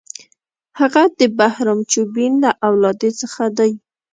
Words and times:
هغه 0.79 1.03
د 1.19 1.21
بهرام 1.37 1.79
چوبین 1.91 2.33
له 2.43 2.51
اولادې 2.67 3.11
څخه 3.21 3.43
دی. 3.57 3.71